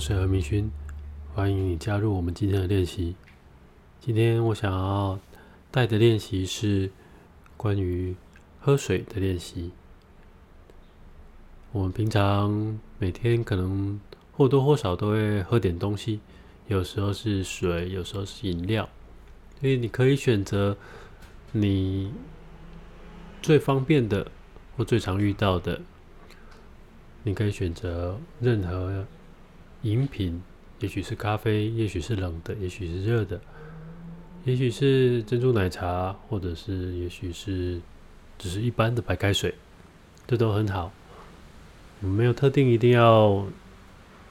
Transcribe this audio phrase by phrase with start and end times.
[0.00, 0.70] 是何明勋，
[1.34, 3.14] 欢迎你加入我们今天的练习。
[4.00, 5.20] 今天我想要
[5.70, 6.90] 带的练习是
[7.54, 8.16] 关于
[8.58, 9.72] 喝水的练习。
[11.72, 14.00] 我们平常每天可能
[14.32, 16.20] 或多或少都会喝点东西，
[16.66, 18.88] 有时候是水，有时候是饮料，
[19.60, 20.74] 所以你可以选择
[21.52, 22.10] 你
[23.42, 24.26] 最方便的
[24.78, 25.78] 或最常遇到的，
[27.22, 29.04] 你可以选择任何。
[29.82, 30.42] 饮品，
[30.80, 33.40] 也许是咖啡，也许是冷的，也许是热的，
[34.44, 37.80] 也许是珍珠奶茶，或者是也许是
[38.38, 39.54] 只是一般的白开水，
[40.26, 40.92] 这都很好。
[42.00, 43.46] 没有特定一定要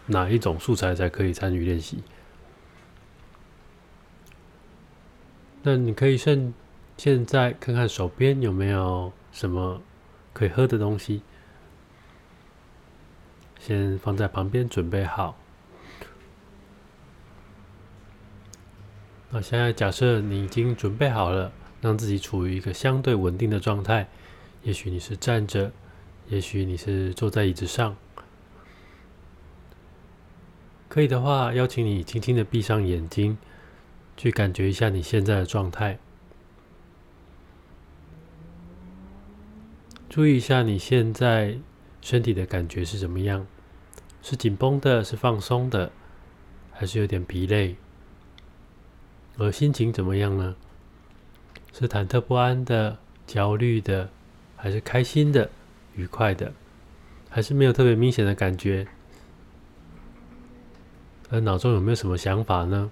[0.07, 1.99] 哪一种素材才可以参与练习。
[5.61, 6.53] 那你可以趁
[6.97, 9.81] 现在看看手边有没有什么
[10.33, 11.21] 可以喝的东西。
[13.69, 15.37] 先放在旁边准备好。
[19.29, 24.07] 那现在假设你已经准备好了，让自己处于一个相对稳定的状态。
[24.63, 25.71] 也许你是站着，
[26.29, 27.95] 也许你是坐在椅子上。
[30.87, 33.37] 可以的话，邀请你轻轻的闭上眼睛，
[34.17, 35.99] 去感觉一下你现在的状态。
[40.09, 41.59] 注意一下你现在。
[42.01, 43.45] 身体的感觉是怎么样？
[44.21, 45.91] 是紧绷的，是放松的，
[46.71, 47.75] 还是有点疲累？
[49.37, 50.55] 而心情怎么样呢？
[51.71, 54.09] 是忐忑不安的、焦虑的，
[54.57, 55.49] 还是开心的、
[55.95, 56.51] 愉快的？
[57.29, 58.87] 还是没有特别明显的感觉？
[61.29, 62.91] 而脑中有没有什么想法呢？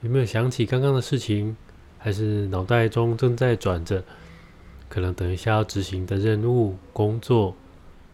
[0.00, 1.56] 有没有想起刚刚的事情？
[1.98, 4.02] 还是脑袋中正在转着？
[4.88, 7.54] 可能等一下要执行的任务、工作，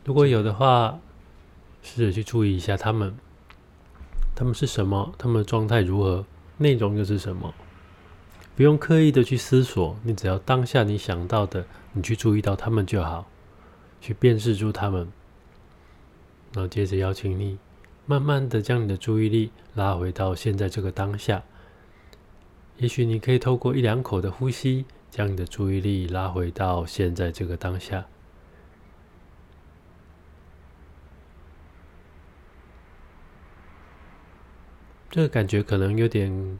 [0.04, 0.98] 如果有的话，
[1.84, 3.14] 试着去注意一下他们，
[4.34, 6.24] 他们是什么，他们的状态如何，
[6.56, 7.54] 内容又是什么？
[8.56, 13.28] 不用刻意的去思索，你只要当下你想到的，你去注意到他们就好，
[14.00, 15.12] 去辨识出他们，
[16.54, 17.58] 然后接着邀请你，
[18.06, 21.44] 慢慢的将你的注意力拉回到现在这个当下。
[22.78, 24.84] 也许你可以透过一两口的呼吸。
[25.10, 28.04] 将你的注意力拉回到现在这个当下，
[35.14, 36.58] 这个感觉可能有点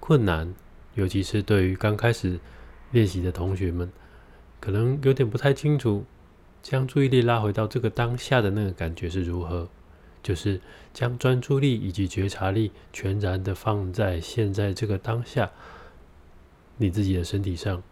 [0.00, 0.54] 困难，
[0.94, 2.40] 尤其是对于刚开始
[2.92, 3.92] 练习的同学们，
[4.58, 6.06] 可能有点不太清楚，
[6.62, 9.68] 将注意力拉回到这个当下的那个感觉是如何，
[10.22, 10.58] 就是
[10.94, 15.50] 将专注力以及觉察力全然的放在现在这个当下，
[16.78, 17.82] 你自己的身体上。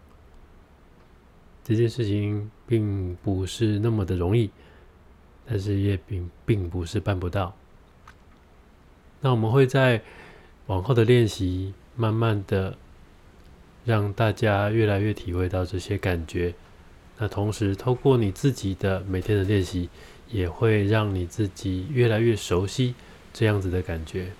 [1.63, 4.49] 这件事情并不是那么的容易，
[5.45, 7.55] 但是也并并不是办不到。
[9.21, 10.01] 那我们会在
[10.67, 12.77] 往后的练习，慢慢的
[13.85, 16.53] 让大家越来越体会到这些感觉。
[17.17, 19.89] 那同时，透过你自己的每天的练习，
[20.29, 22.95] 也会让你自己越来越熟悉
[23.33, 24.31] 这样子的感觉。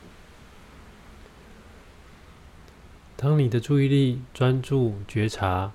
[3.16, 5.72] 当你的注意力专注觉察。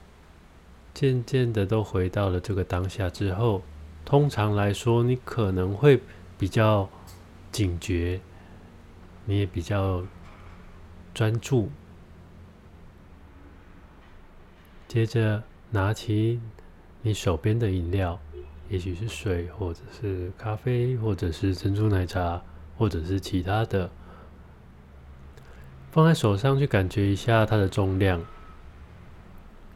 [0.94, 3.64] 渐渐的都回到了这个当下之后，
[4.04, 6.00] 通常来说，你可能会
[6.38, 6.88] 比较
[7.50, 8.20] 警觉，
[9.24, 10.02] 你也比较
[11.12, 11.70] 专注。
[14.88, 16.40] 接着拿起
[17.02, 18.20] 你手边的饮料，
[18.68, 22.42] 也许是水，或者是咖啡，或者是珍珠奶茶，
[22.76, 23.90] 或者是其他的，
[25.90, 28.24] 放在手上去感觉一下它的重量。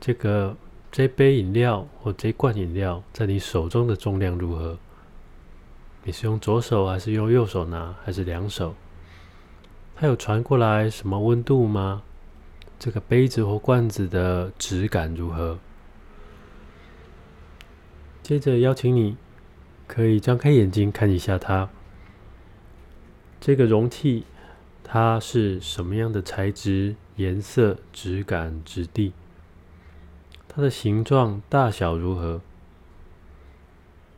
[0.00, 0.56] 这个。
[0.91, 4.78] 这杯饮料或这罐饮料在你手中的重量如何？
[6.03, 8.75] 你是用左手还是用右手拿，还是两手？
[10.00, 12.04] 它有传过来什么温度吗？
[12.78, 15.58] 这个杯子或罐子的质感如何？
[18.22, 19.17] 接着邀请你，
[19.88, 21.69] 可以张开眼睛看一下它。
[23.40, 24.22] 这个容器
[24.84, 29.12] 它是什么样的材质、颜色、质感、质地？
[30.46, 32.40] 它的形状大小如何？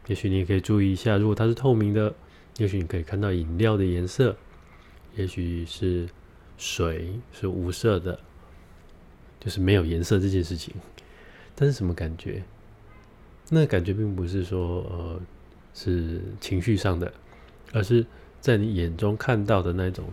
[0.08, 2.14] 也许你也可以注意一下，如果它是透明的，
[2.58, 4.34] 也许你可以看到饮料的颜色；
[5.16, 6.08] 也许是
[6.56, 8.18] 水是无色的，
[9.38, 10.74] 就是没有颜色这件事情。
[11.54, 12.42] 但是什么感觉？
[13.50, 15.20] 那感觉并不是说呃
[15.74, 17.12] 是情绪上的，
[17.72, 18.06] 而是
[18.40, 20.06] 在你眼中看到的那种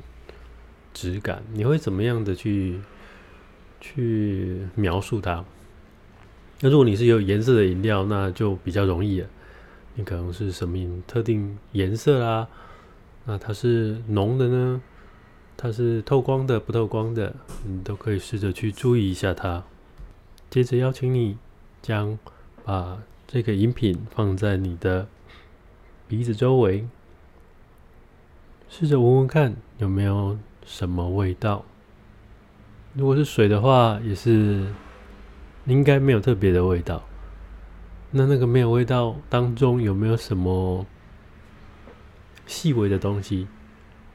[0.93, 1.43] 质感。
[1.53, 2.79] 你会怎么样的去
[3.79, 5.45] 去描述它？
[6.59, 9.27] 那如果你是有颜色的饮料，那就比较容易了。
[9.93, 12.47] 你可能是什么特定颜色啦？
[13.27, 14.81] 那它是浓的呢？
[15.57, 17.35] 它是透光的、不透光的？
[17.65, 19.63] 你都可以试着去注意一下它。
[20.49, 21.37] 接着邀请你
[21.81, 22.17] 将
[22.63, 22.97] 把
[23.27, 25.07] 这个饮品放在你的
[26.07, 26.87] 鼻子周围，
[28.69, 31.65] 试着闻闻看有没有什么味道。
[32.93, 34.65] 如果是水的话，也是
[35.65, 37.03] 应该没有特别的味道。
[38.11, 40.85] 那那个没有味道当中有没有什么
[42.47, 43.47] 细微的东西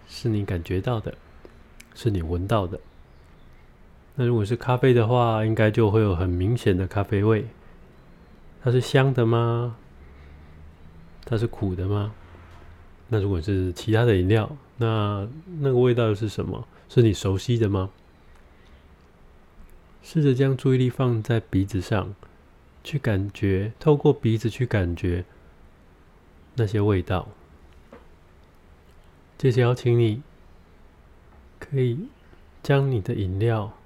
[0.08, 1.14] 是你感觉到的，
[1.94, 2.81] 是你闻到的？
[4.17, 7.46] 那如果是咖啡的话，应该就会有很明显的咖啡味。
[8.62, 9.76] 它是香的吗？
[11.25, 12.12] 它是苦的吗？
[13.08, 15.28] 那如果是其他的饮料，那
[15.61, 16.67] 那个味道又是什么？
[16.88, 17.90] 是你熟悉的吗？
[20.02, 22.14] 试着将注意力放在鼻子上。
[22.85, 25.25] 去感觉，透过鼻子去感觉
[26.56, 27.28] 那些味道。
[29.43, 30.23] 接着邀请你，
[31.59, 32.06] 可以
[32.62, 33.77] 将你的饮料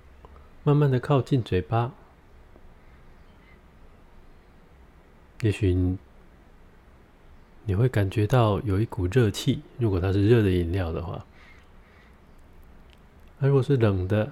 [0.62, 1.94] 慢慢的靠近嘴巴。
[5.40, 5.96] 也许
[7.64, 11.24] 你会感觉到有一股热气，如果它是热的饮料的话。
[13.38, 14.30] 那如果是冷的，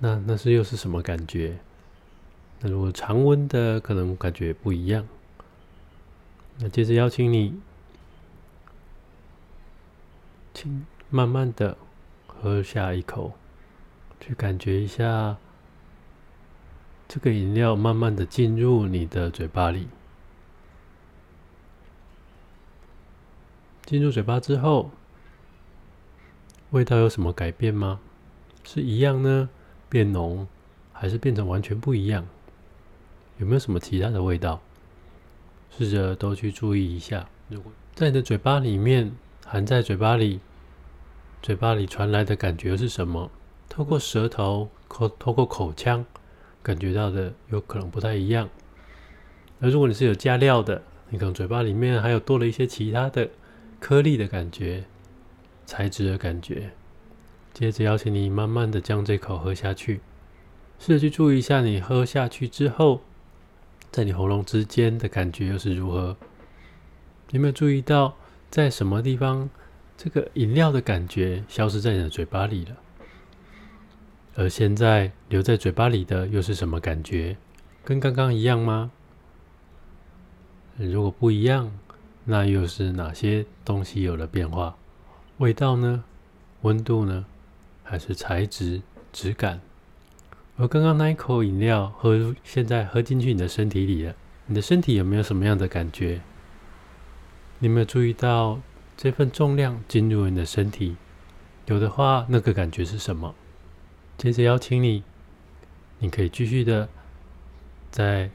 [0.00, 1.56] 那那是又是什么感觉？
[2.58, 5.06] 那如果常温的，可能感觉不一样。
[6.58, 7.54] 那接着邀请你，
[10.54, 11.76] 请慢慢的
[12.28, 13.32] 喝下一口，
[14.20, 15.36] 去感觉一下
[17.08, 19.88] 这个饮料慢慢的进入你的嘴巴里。
[23.84, 24.90] 进入嘴巴之后，
[26.70, 28.00] 味道有什么改变吗？
[28.62, 29.50] 是一样呢？
[29.88, 30.46] 变浓，
[30.92, 32.26] 还是变成完全不一样？
[33.38, 34.60] 有没有什么其他的味道？
[35.76, 37.28] 试着都去注意一下。
[37.48, 39.12] 如果在你的嘴巴里面
[39.46, 40.40] 含在嘴巴里，
[41.42, 43.30] 嘴巴里传来的感觉是什么？
[43.68, 46.04] 透过舌头口，透过口腔
[46.62, 48.48] 感觉到的有可能不太一样。
[49.60, 53.28] 而如果你是有加料的，你可能嘴巴里面还有多了一些其他的
[53.78, 54.84] 颗粒的感觉、
[55.66, 56.70] 材质的感觉。
[57.52, 60.00] 接着邀请你慢慢的将这口喝下去，
[60.78, 63.02] 试着去注意一下你喝下去之后。
[63.92, 66.16] 在你喉咙之间的感觉又是如何？
[67.30, 68.16] 有没有注意到，
[68.54, 69.50] 在什么地方，
[69.96, 72.76] 这个饮料的感觉消失在你的嘴巴里了？
[74.36, 77.36] 而现在留在嘴巴里的又是什么感觉？
[77.82, 78.92] 跟刚刚一样吗？
[80.76, 81.72] 如果不一样，
[82.22, 84.76] 那又是哪些东西有了变化？
[85.38, 86.04] 味道呢？
[86.62, 87.24] 温度呢？
[87.82, 89.60] 还是材质、质感？
[90.58, 94.14] 而刚刚那一口饮料喝，现在喝进去你的身体里了，
[94.46, 96.20] 你的身体有没有什么样的感觉？
[97.64, 98.60] 你有没有注意到
[98.94, 100.96] 这份重量进入你的身体？
[101.64, 103.34] 有的话，那个感觉是什么？
[104.18, 105.02] 接着邀请你，
[105.98, 106.90] 你可以继续的
[107.90, 108.30] 再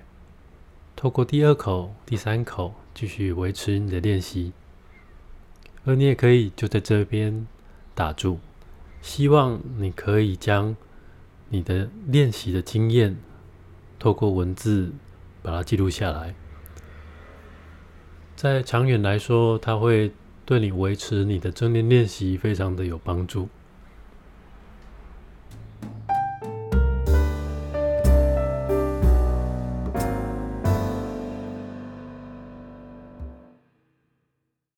[0.96, 4.52] 透过第二口、第三口继续维持你的练习，
[5.86, 7.46] 而你也可以就在这边
[7.94, 8.40] 打住。
[9.00, 10.76] 希望你可以将。
[11.52, 13.18] 你的练习的经验，
[14.00, 14.92] 透过文字
[15.44, 16.33] 把它记录下来，
[18.40, 20.10] 在长远来说，它会
[20.46, 23.50] 对你维持你的正念练习非常的有帮助。